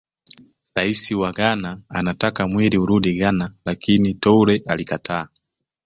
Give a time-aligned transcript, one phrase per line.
[0.75, 5.27] Rais wa Ghana Anataka mwili urudi Ghana lakini Toure alikataa